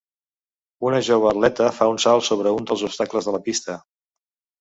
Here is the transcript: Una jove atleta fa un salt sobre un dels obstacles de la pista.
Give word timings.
Una 0.91 1.01
jove 1.07 1.27
atleta 1.31 1.67
fa 1.79 1.87
un 1.91 1.99
salt 2.05 2.25
sobre 2.29 2.53
un 2.61 2.65
dels 2.71 2.85
obstacles 2.89 3.29
de 3.29 3.37
la 3.37 3.43
pista. 3.49 3.77